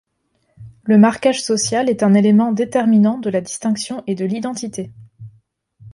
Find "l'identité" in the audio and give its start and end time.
4.25-4.89